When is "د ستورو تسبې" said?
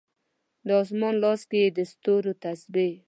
1.77-2.89